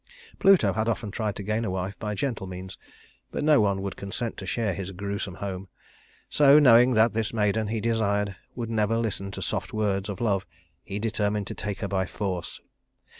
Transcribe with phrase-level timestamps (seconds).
[0.39, 2.75] Pluto had often tried to gain a wife by gentle means,
[3.29, 5.67] but no one would consent to share his grewsome home;
[6.27, 10.47] so, knowing that this maiden he desired would never listen to soft words of love,
[10.83, 12.59] he determined to take her by force.